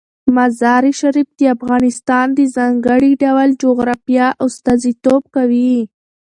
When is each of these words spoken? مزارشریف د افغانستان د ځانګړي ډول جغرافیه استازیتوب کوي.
مزارشریف 0.35 1.29
د 1.39 1.41
افغانستان 1.55 2.27
د 2.37 2.39
ځانګړي 2.55 3.11
ډول 3.23 3.49
جغرافیه 3.63 4.27
استازیتوب 4.45 5.23
کوي. 5.35 5.75